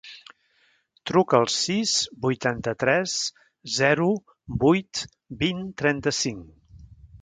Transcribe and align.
Truca 1.11 1.37
al 1.39 1.45
sis, 1.55 1.91
vuitanta-tres, 2.25 3.15
zero, 3.77 4.11
vuit, 4.67 5.07
vint, 5.45 5.67
trenta-cinc. 5.85 6.95